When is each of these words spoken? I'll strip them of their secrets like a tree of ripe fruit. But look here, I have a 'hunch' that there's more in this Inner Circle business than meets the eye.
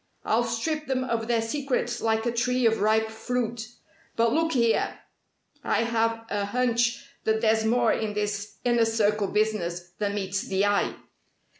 I'll 0.25 0.45
strip 0.45 0.87
them 0.87 1.03
of 1.03 1.27
their 1.27 1.43
secrets 1.43 2.01
like 2.01 2.25
a 2.25 2.31
tree 2.31 2.65
of 2.65 2.81
ripe 2.81 3.09
fruit. 3.11 3.67
But 4.15 4.33
look 4.33 4.53
here, 4.53 4.97
I 5.63 5.83
have 5.83 6.25
a 6.31 6.43
'hunch' 6.45 7.05
that 7.23 7.39
there's 7.41 7.65
more 7.65 7.93
in 7.93 8.15
this 8.15 8.55
Inner 8.65 8.85
Circle 8.85 9.27
business 9.27 9.91
than 9.99 10.15
meets 10.15 10.41
the 10.47 10.65
eye. 10.65 10.95